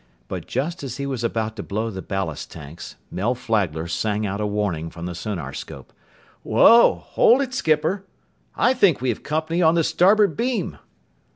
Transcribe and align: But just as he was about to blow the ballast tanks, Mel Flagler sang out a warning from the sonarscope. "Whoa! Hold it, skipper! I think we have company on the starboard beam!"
But 0.27 0.47
just 0.47 0.81
as 0.81 0.97
he 0.97 1.05
was 1.05 1.23
about 1.23 1.55
to 1.57 1.61
blow 1.61 1.91
the 1.91 2.01
ballast 2.01 2.49
tanks, 2.49 2.95
Mel 3.11 3.35
Flagler 3.35 3.85
sang 3.87 4.25
out 4.25 4.41
a 4.41 4.47
warning 4.47 4.89
from 4.89 5.05
the 5.05 5.13
sonarscope. 5.13 5.93
"Whoa! 6.41 7.03
Hold 7.09 7.39
it, 7.43 7.53
skipper! 7.53 8.07
I 8.55 8.73
think 8.73 8.99
we 8.99 9.09
have 9.09 9.21
company 9.21 9.61
on 9.61 9.75
the 9.75 9.83
starboard 9.83 10.35
beam!" 10.35 10.79